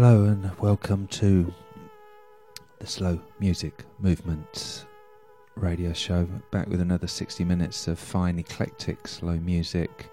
[0.00, 1.52] Hello and welcome to
[2.78, 4.86] the Slow Music Movement
[5.56, 6.24] radio show.
[6.52, 10.08] Back with another 60 minutes of fine, eclectic slow music.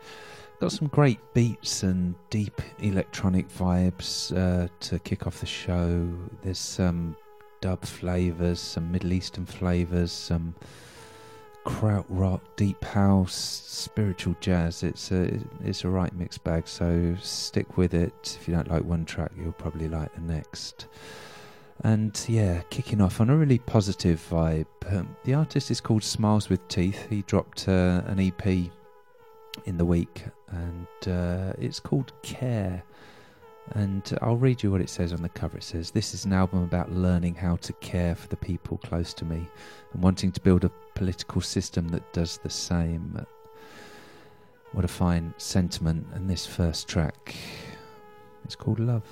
[0.59, 6.11] Got some great beats and deep electronic vibes uh, to kick off the show.
[6.41, 7.15] There's some
[7.61, 10.55] dub flavours, some Middle Eastern flavours, some
[11.65, 14.83] kraut rock, deep house, spiritual jazz.
[14.83, 16.67] It's a it's a right mixed bag.
[16.67, 18.37] So stick with it.
[18.39, 20.87] If you don't like one track, you'll probably like the next.
[21.83, 24.65] And yeah, kicking off on a really positive vibe.
[24.87, 27.09] Um, the artist is called Smiles with Teeth.
[27.09, 28.71] He dropped uh, an EP
[29.65, 32.81] in the week, and uh, it's called Care.
[33.71, 35.57] And I'll read you what it says on the cover.
[35.57, 39.11] It says, This is an album about learning how to care for the people close
[39.15, 39.47] to me
[39.91, 43.25] and wanting to build a political system that does the same.
[44.71, 46.07] What a fine sentiment.
[46.13, 47.35] And this first track
[48.47, 49.03] is called Love.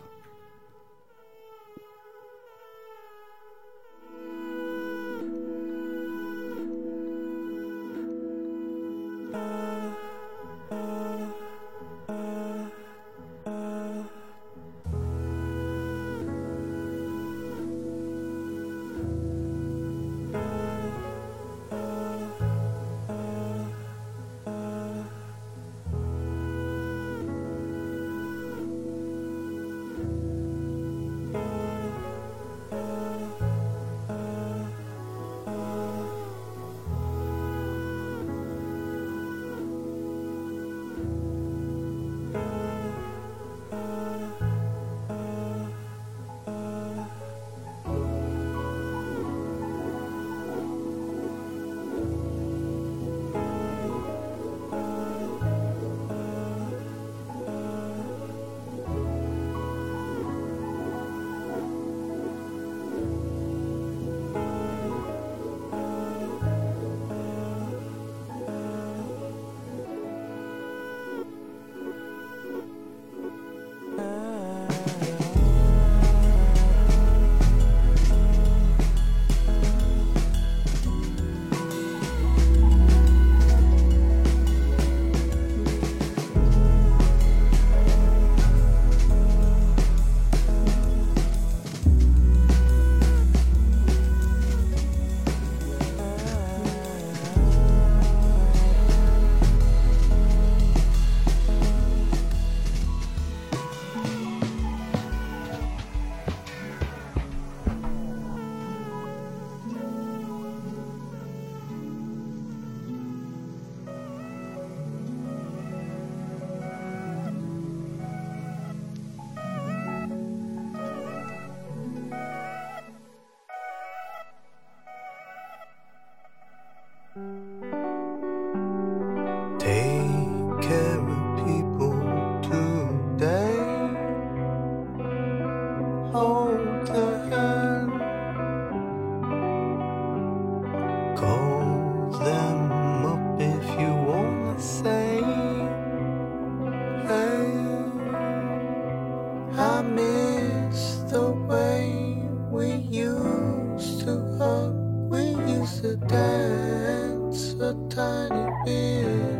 [155.66, 159.40] to dance a tiny bit.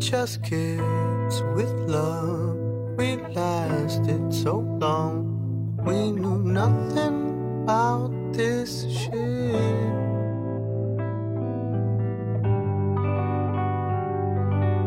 [0.00, 2.56] Just kids with love
[2.96, 5.76] we lasted so long.
[5.84, 9.52] We knew nothing about this shit.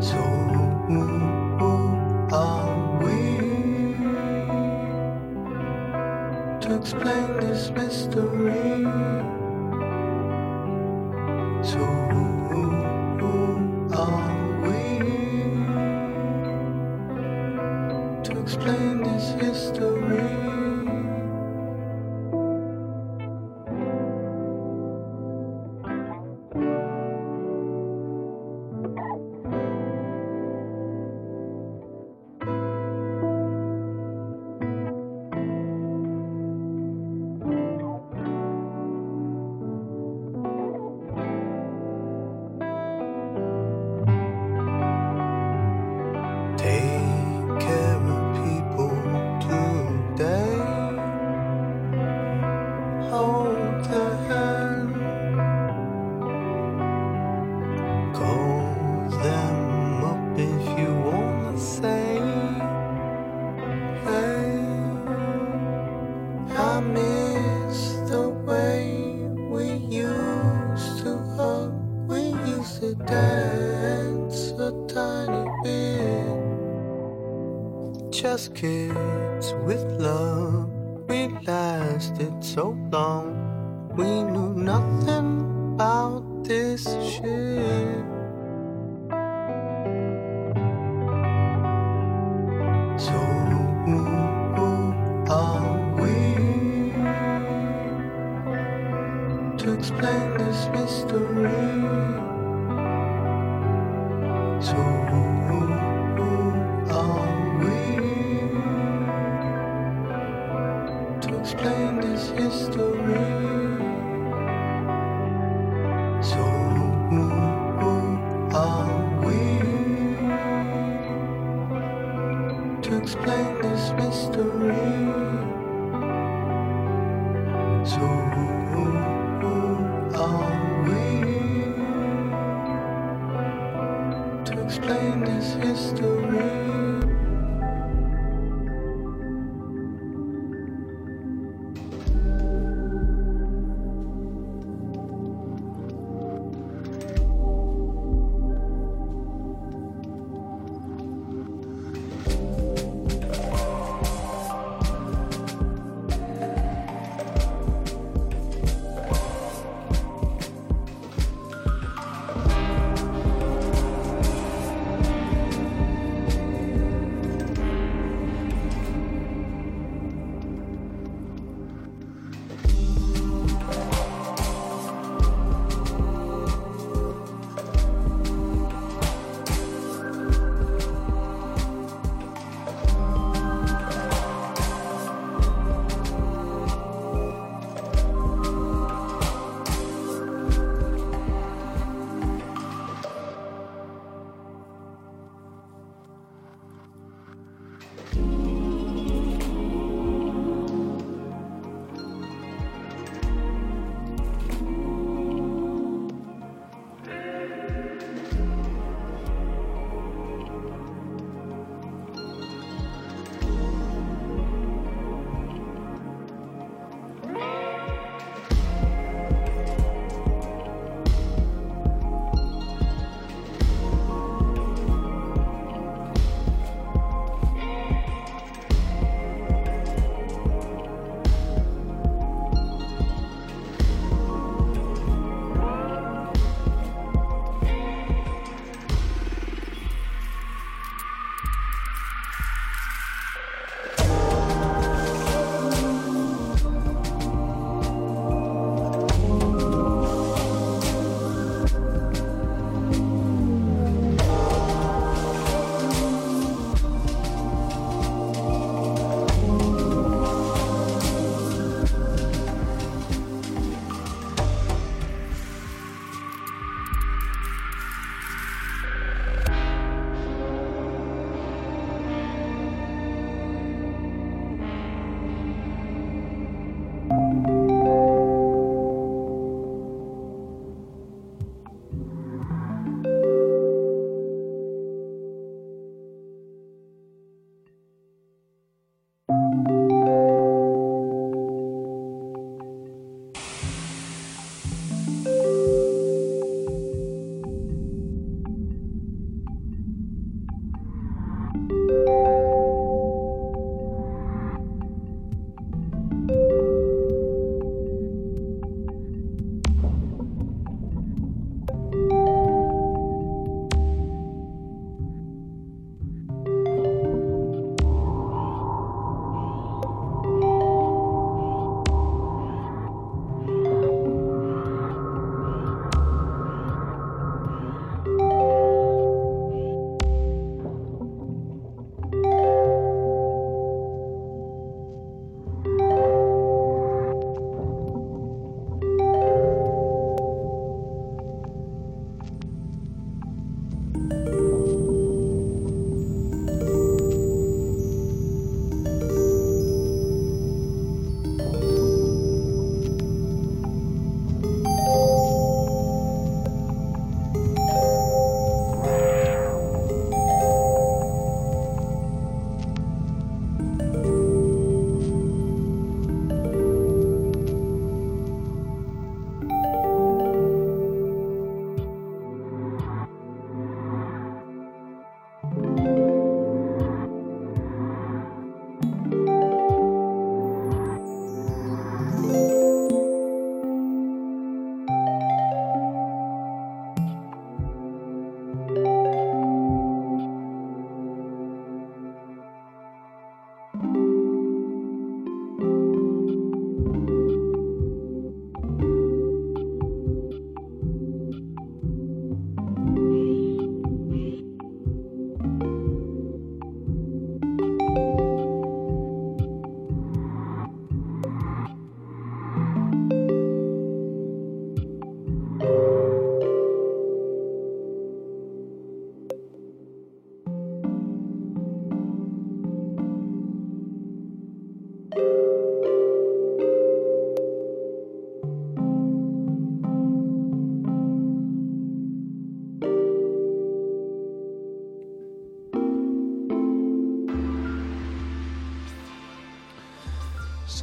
[0.04, 0.20] So
[0.52, 1.04] who,
[1.58, 1.72] who
[2.34, 3.16] are we
[6.60, 9.13] to explain this mystery?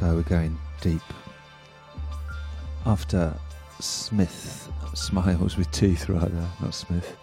[0.02, 1.02] Go, we're going deep.
[2.86, 3.32] After
[3.78, 7.16] Smith smiles with teeth, rather, not Smith.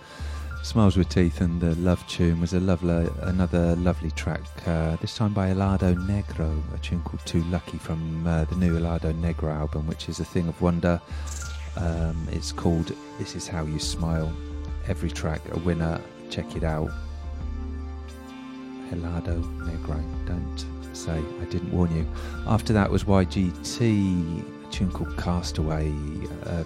[0.63, 5.15] Smiles with Teeth and the Love Tune was a lovely, another lovely track, uh, this
[5.15, 9.53] time by Helado Negro, a tune called Too Lucky from uh, the new Helado Negro
[9.53, 11.01] album, which is a thing of wonder.
[11.75, 14.31] Um, it's called This Is How You Smile.
[14.87, 16.91] Every track a winner, check it out.
[18.89, 22.05] Helado Negro, don't say I didn't warn you.
[22.47, 25.91] After that was YGT, a tune called Castaway,
[26.43, 26.65] a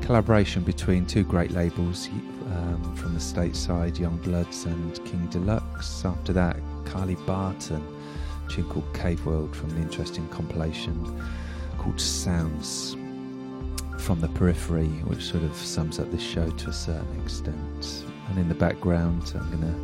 [0.00, 6.04] collaboration between two great labels um, from the stateside, Young Bloods and King Deluxe.
[6.04, 7.82] After that, Carly Barton,
[8.46, 10.94] a tune called Cave World from the interesting compilation
[11.78, 12.96] called Sounds
[13.98, 18.04] from the Periphery, which sort of sums up this show to a certain extent.
[18.28, 19.80] And in the background, I'm going to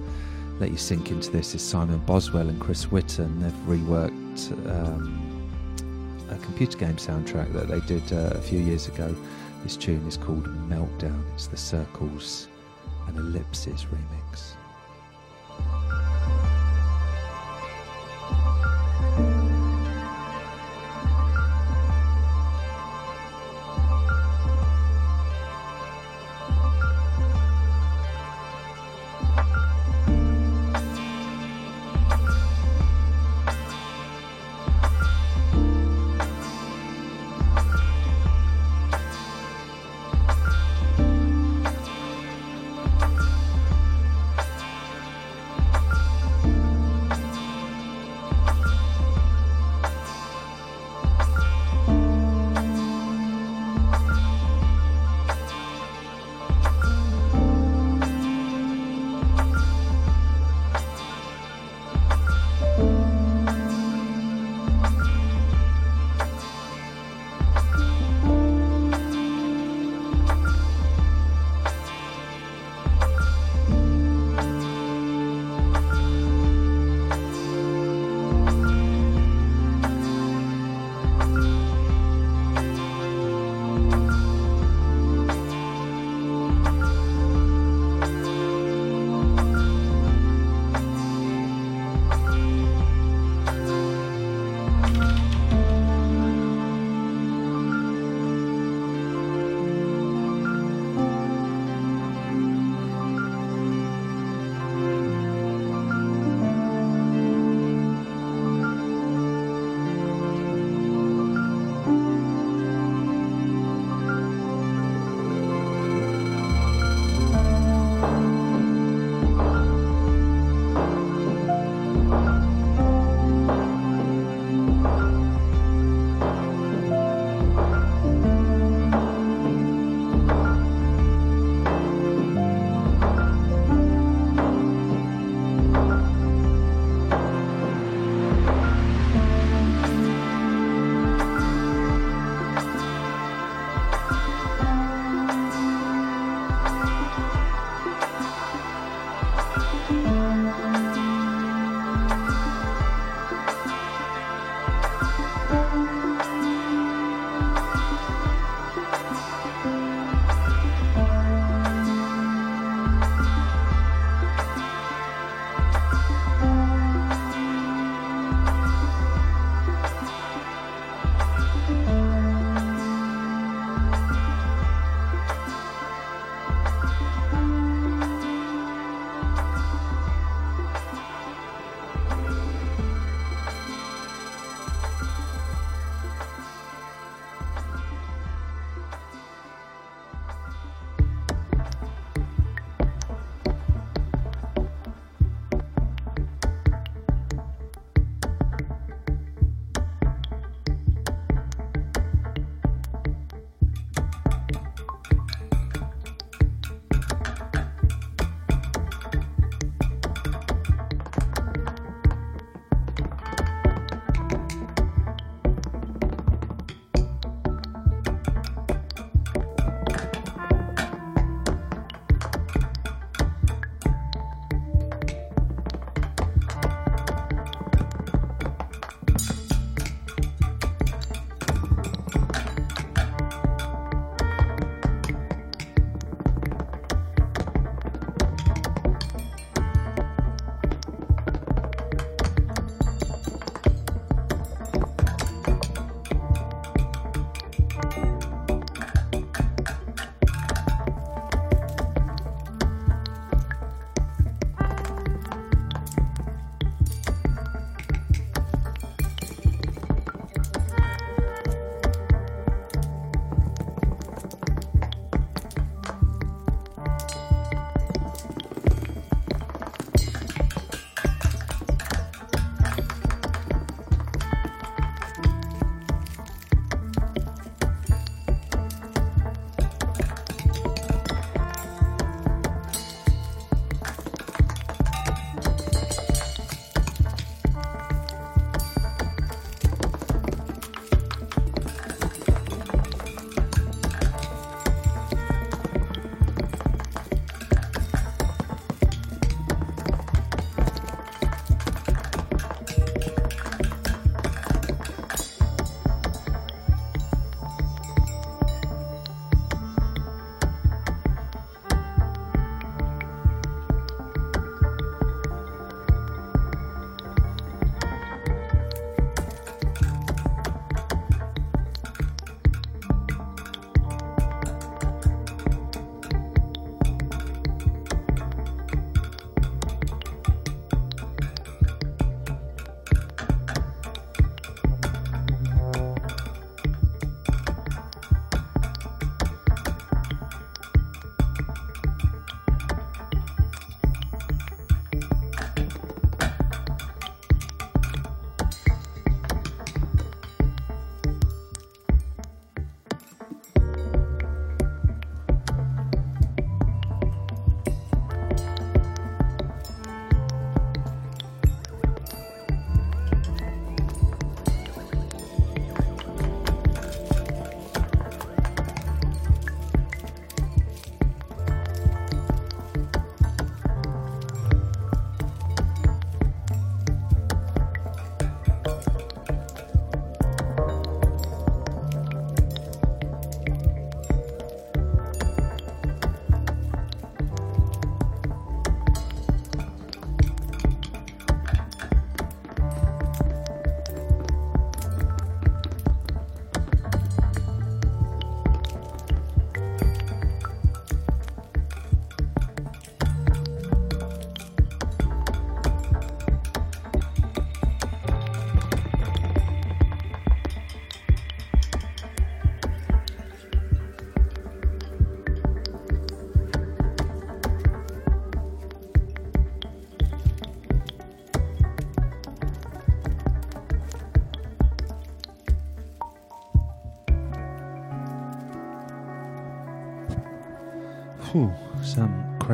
[0.58, 3.40] let you sink into this is Simon Boswell and Chris Whitten.
[3.40, 5.50] They've reworked um,
[6.30, 9.14] a computer game soundtrack that they did uh, a few years ago.
[9.62, 11.22] This tune is called Meltdown.
[11.34, 12.48] It's the Circles
[13.06, 14.25] and Ellipses remix.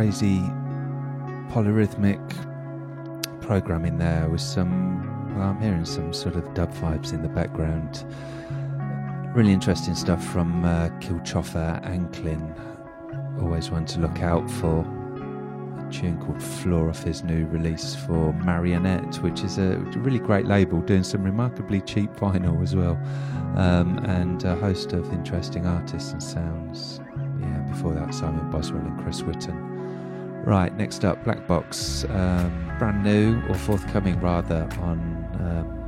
[0.03, 0.41] Crazy
[1.53, 2.21] polyrhythmic
[3.41, 5.37] programming there with some.
[5.37, 8.05] Well, I'm hearing some sort of dub vibes in the background.
[9.33, 12.53] Really interesting stuff from uh, Kilchhofer Anklin.
[13.41, 14.81] Always one to look out for.
[14.81, 20.47] A tune called Floor off his new release for Marionette, which is a really great
[20.47, 23.01] label, doing some remarkably cheap vinyl as well,
[23.57, 27.01] um, and a host of interesting artists and sounds.
[27.39, 29.72] Yeah, before that, Simon Boswell and Chris Whitten.
[30.45, 34.99] Right, next up, Black Box, um, brand new or forthcoming rather on
[35.41, 35.87] um,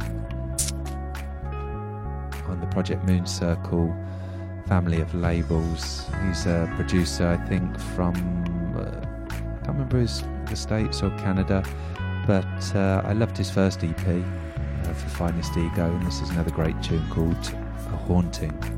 [2.48, 3.92] on the Project Moon Circle
[4.68, 6.06] family of labels.
[6.24, 8.14] He's a producer, I think, from
[8.76, 8.82] uh,
[9.26, 11.64] I can't remember his the states or Canada,
[12.26, 16.50] but uh, I loved his first EP uh, for Finest Ego, and this is another
[16.50, 17.36] great tune called
[17.92, 18.73] A Haunting.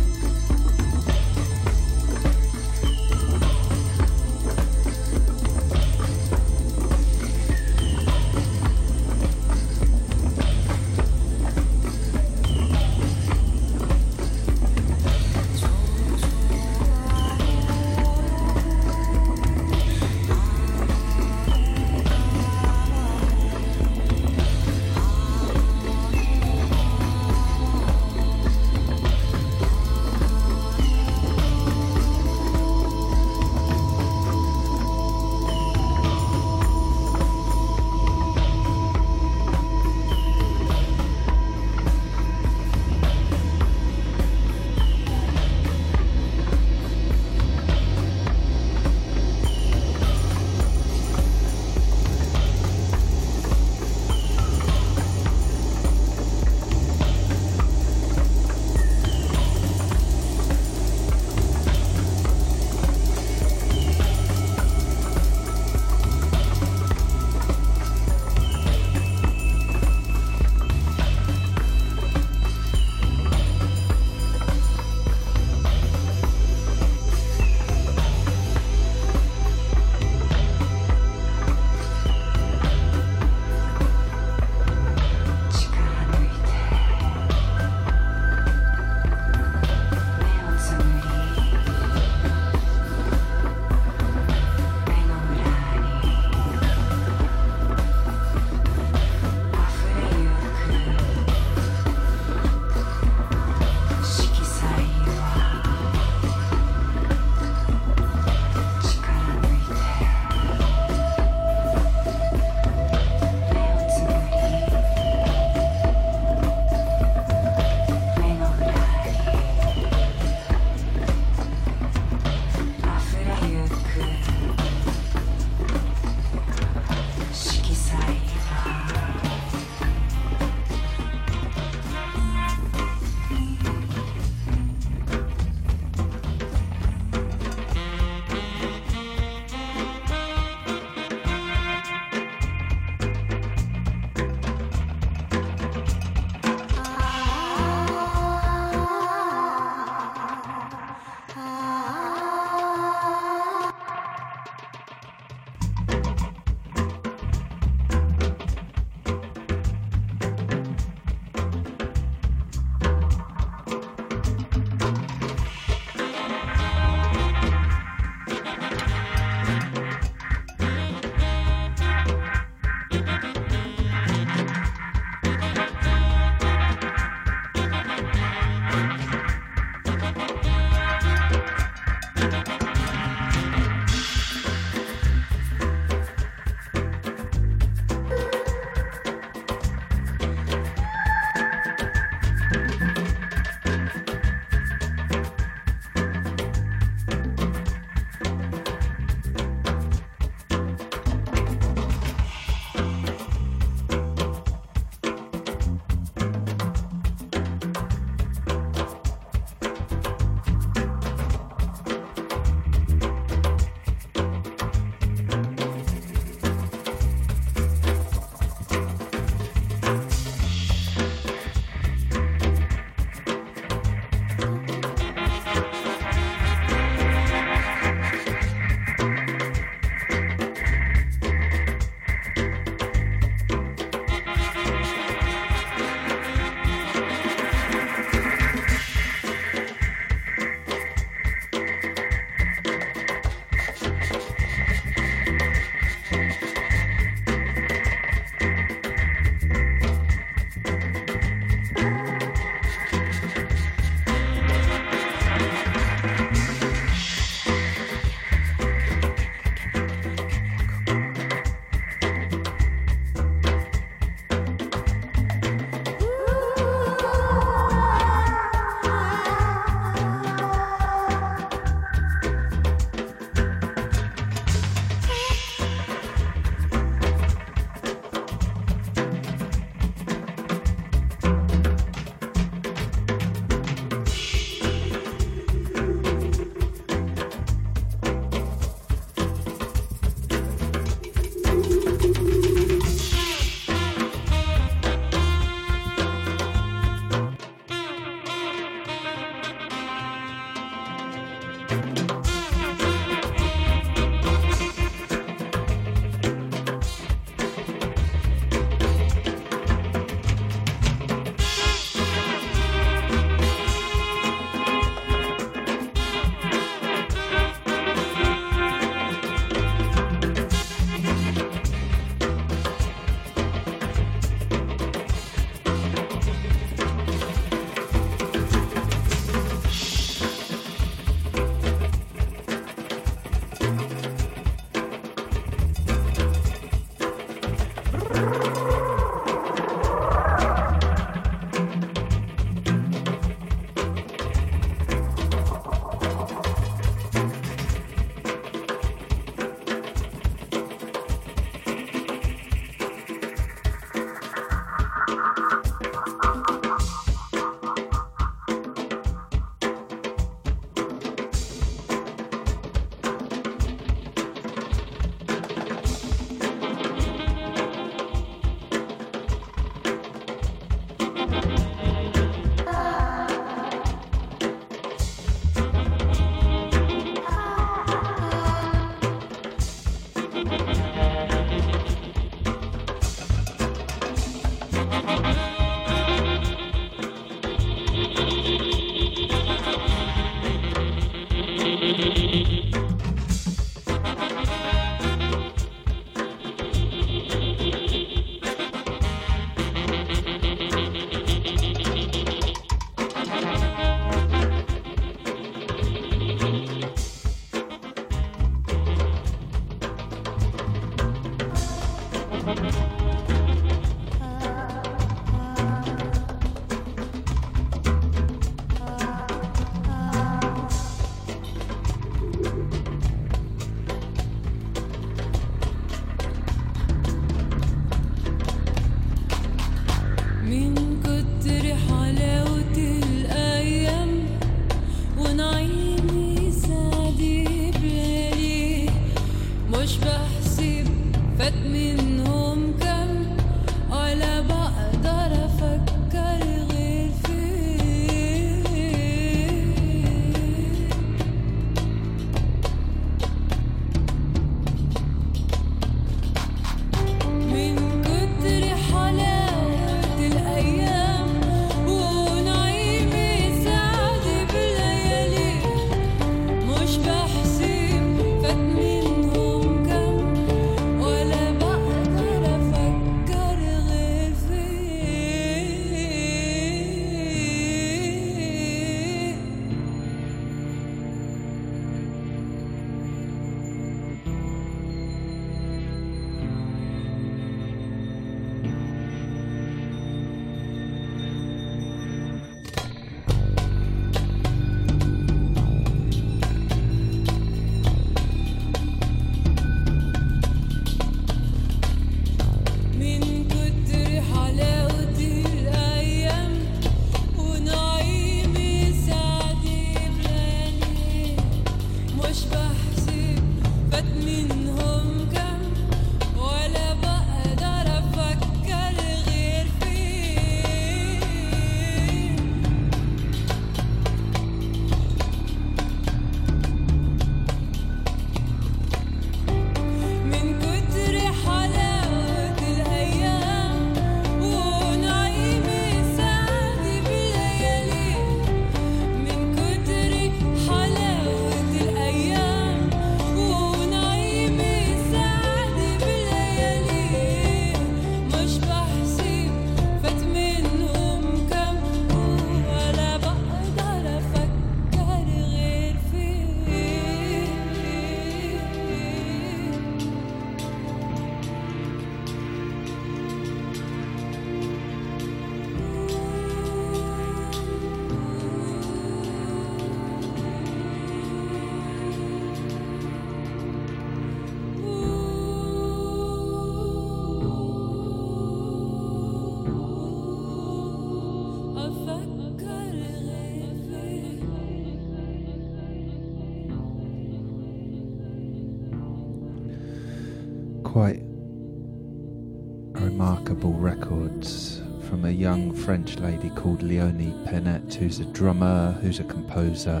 [595.84, 600.00] French lady called Leonie Pernet, who's a drummer, who's a composer,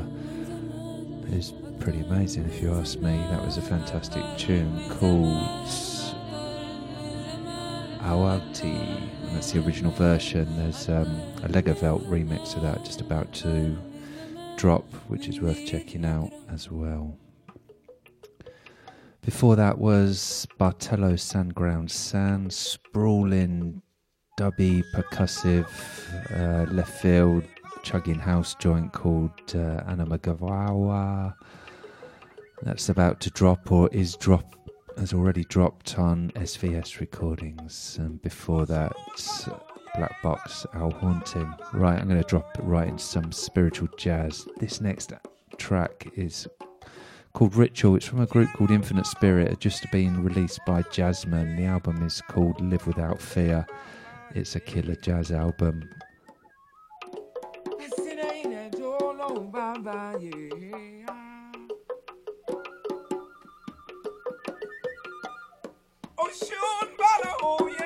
[1.28, 3.16] who's pretty amazing if you ask me.
[3.30, 5.26] That was a fantastic tune called
[8.00, 9.08] Awati.
[9.32, 10.54] That's the original version.
[10.56, 11.06] There's um,
[11.42, 13.76] a Legavelt remix of that just about to
[14.56, 17.16] drop, which is worth checking out as well.
[19.22, 23.82] Before that was Bartelo Sandground Sand, sprawling,
[24.40, 25.68] dubby, percussive,
[26.34, 27.44] uh, left field,
[27.82, 31.34] chugging house joint called uh, Anamagawawa.
[32.62, 34.56] That's about to drop or is drop
[34.96, 37.98] has already dropped on SVS recordings.
[38.00, 38.94] And before that,
[39.96, 41.54] Black Box, Our Haunting.
[41.74, 44.48] Right, I'm going to drop it right into some spiritual jazz.
[44.56, 45.12] This next
[45.58, 46.48] track is
[47.34, 47.96] called Ritual.
[47.96, 51.58] It's from a group called Infinite Spirit, just been released by Jazzman.
[51.58, 53.66] The album is called Live Without Fear.
[54.32, 55.90] It's a killer jazz album.
[66.16, 66.30] Oh,
[67.42, 67.79] oh,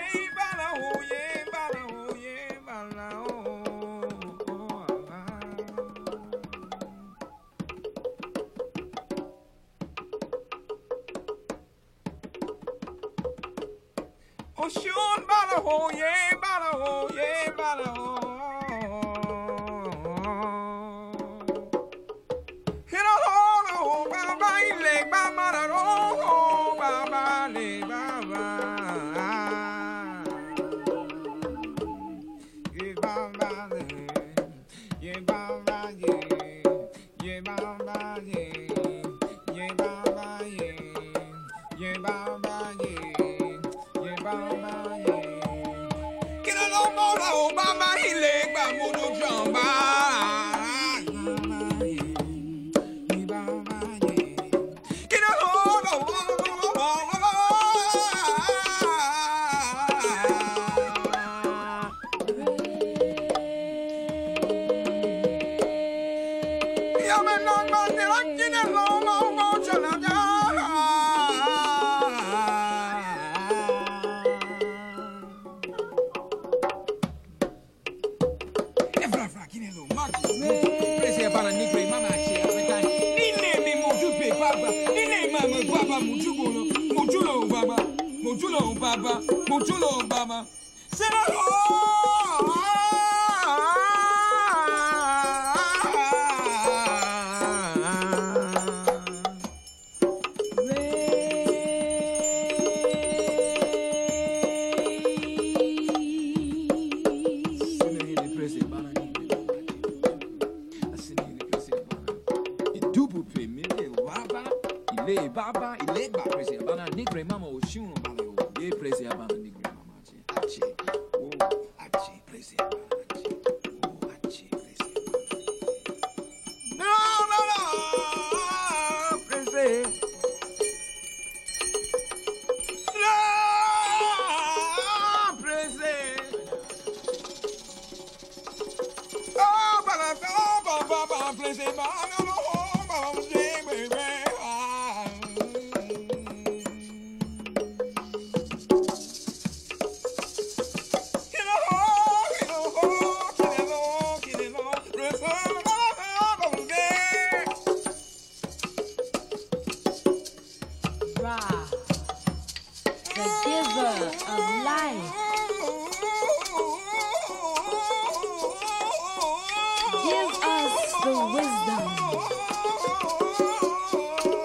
[15.55, 17.94] bada ho, yeah, bada ho, yeah, bada ho.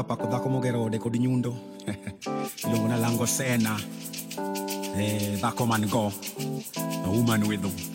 [0.00, 1.52] pa kudhako mogero de kodi nyundo.
[2.64, 3.76] Ilongo na lango sena.
[4.96, 6.08] Eh dhako man go
[7.04, 7.91] a woman with them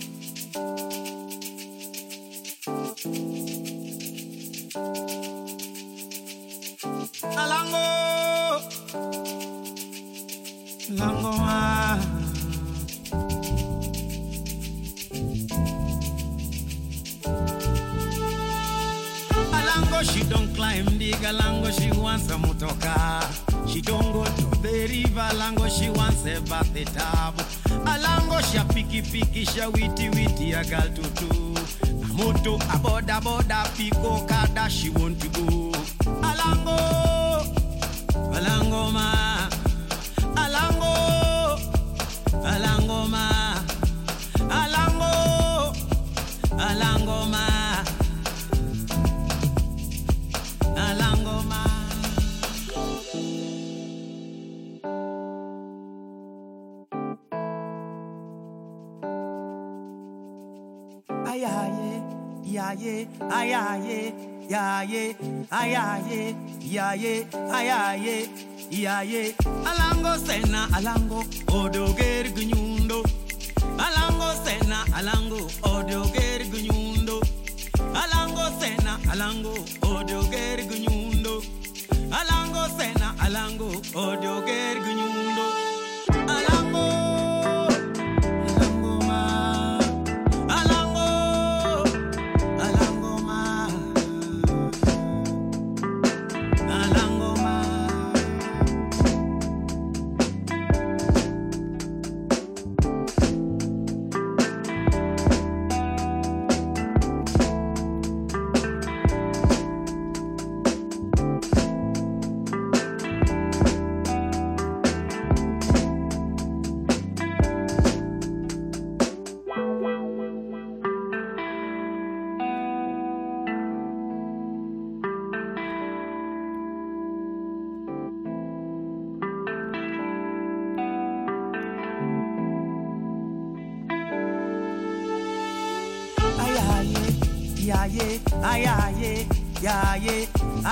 [62.57, 63.07] yaye,
[63.39, 64.13] ayaye,
[64.49, 65.03] yaye,
[65.51, 66.35] ayaye,
[66.75, 67.13] yaye,
[67.57, 68.17] ayaye,
[68.71, 69.23] yaye.
[69.69, 71.19] Alango sena, alango,
[71.59, 73.03] odoger gunyundo.
[73.85, 75.39] Alango sena, alango,
[75.73, 77.21] odoger gunyundo.
[78.01, 79.53] Alango sena, alango,
[79.91, 81.33] odoger gunyundo.
[82.19, 85.06] Alango sena, alango, odoger gunyundo.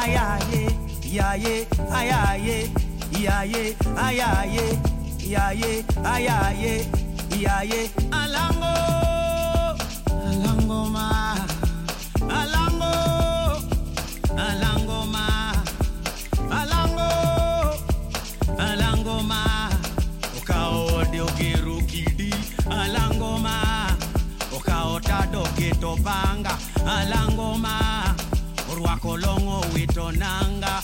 [0.06, 0.64] Ayaye,
[1.18, 1.56] yaye,
[2.00, 2.58] ayaye,
[3.26, 3.64] yaye,
[4.06, 4.66] ayaye,
[5.34, 5.72] yaye,
[6.14, 6.74] ayaye,
[7.46, 7.82] yaye,
[8.22, 8.74] alango,
[10.30, 11.08] alango ma,
[12.40, 12.94] alango,
[14.46, 15.26] alango ma,
[16.60, 17.10] alango,
[18.68, 19.42] alango ma,
[20.38, 22.30] ukaode ogero kidi,
[22.70, 23.56] alango ma,
[24.56, 26.54] okaotado keto panga,
[26.86, 27.74] alango ma,
[28.72, 29.45] orwako longo
[29.86, 30.84] wito nanga,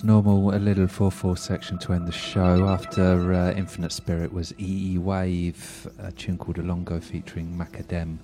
[0.00, 2.66] as normal, a little 4 4 section to end the show.
[2.68, 8.18] After uh, Infinite Spirit was EE Wave, a tune called Alongo featuring Makadem.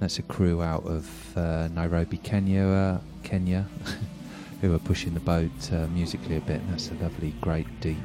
[0.00, 3.66] That's a crew out of uh, Nairobi, Kenya, uh, Kenya
[4.60, 6.60] who are pushing the boat uh, musically a bit.
[6.60, 7.96] And that's a lovely, great, deep,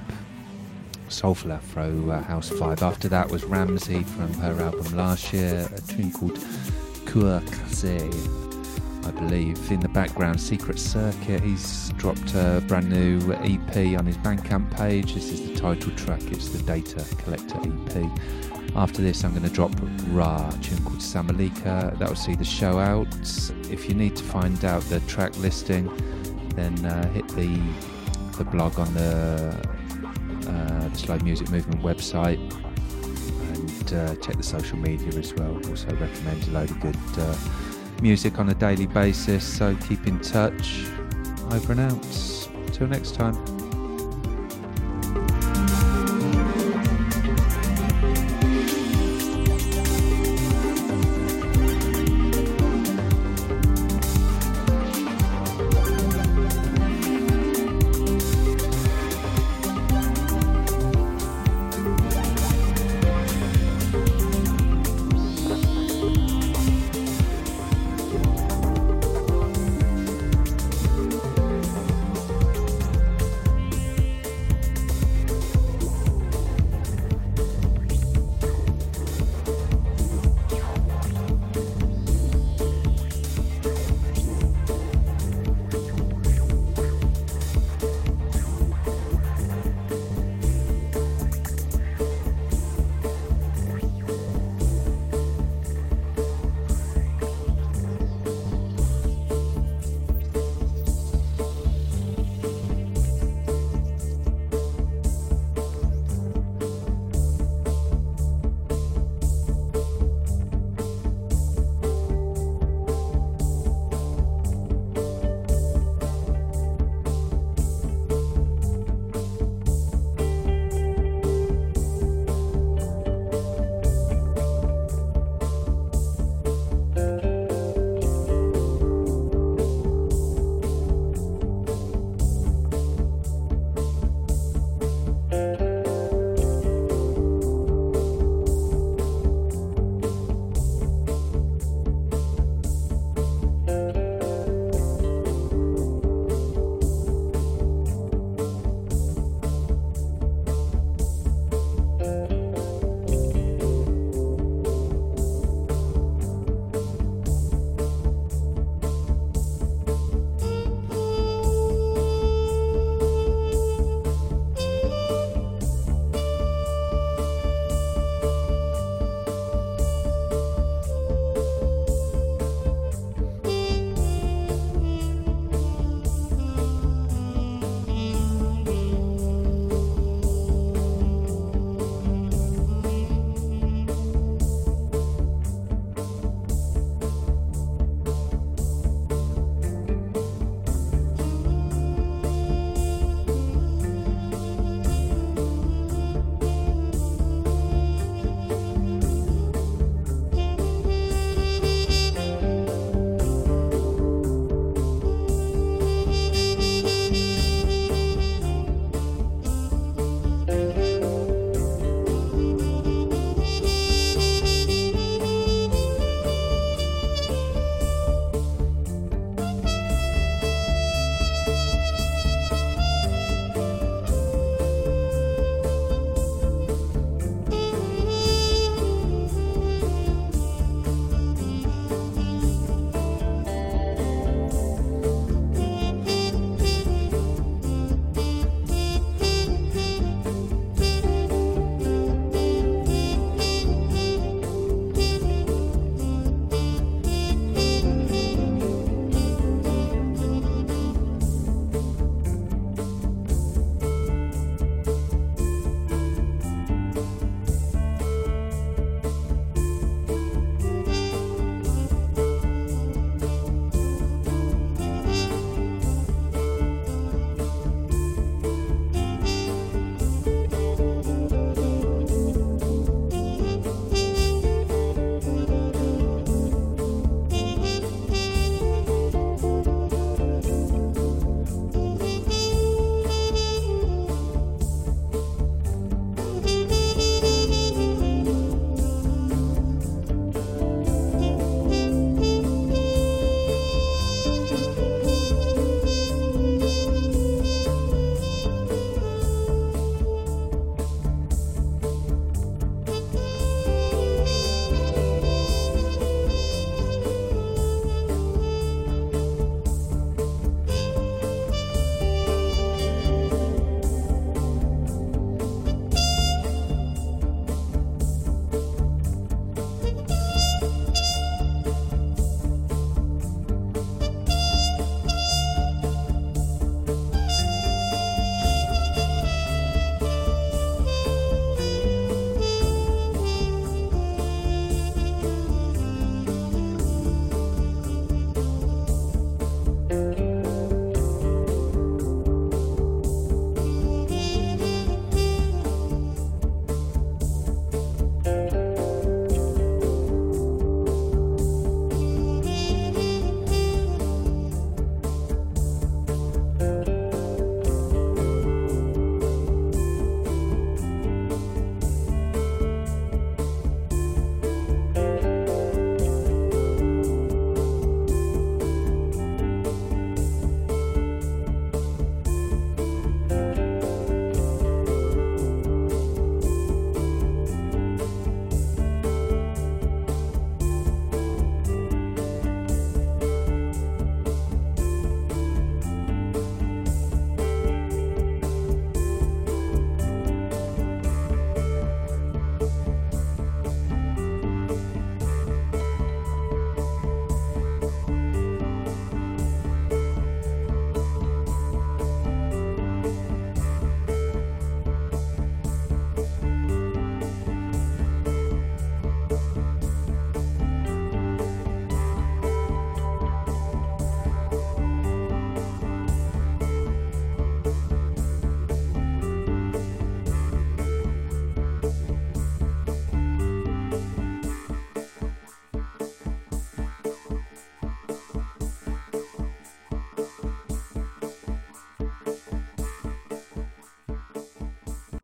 [1.10, 2.82] soulful Afro uh, house vibe.
[2.82, 6.40] After that was Ramzi from her album last year, a tune called
[7.06, 8.49] Kua Kase.
[9.10, 9.72] I believe.
[9.72, 15.16] In the background, Secret Circuit, he's dropped a brand new EP on his Bandcamp page.
[15.16, 18.12] This is the title track, it's the Data Collector EP.
[18.76, 19.72] After this, I'm going to drop
[20.10, 21.98] Ra, a tune called Samalika.
[21.98, 23.08] That will see the show out.
[23.72, 25.90] If you need to find out the track listing,
[26.56, 27.60] then uh, hit the
[28.38, 29.70] the blog on the,
[30.48, 32.40] uh, the Slow Music Movement website
[33.54, 35.56] and uh, check the social media as well.
[35.68, 37.36] Also recommend a load of good uh,
[38.02, 40.86] music on a daily basis, so keep in touch.
[41.52, 42.74] Over and out.
[42.74, 43.59] Till next time.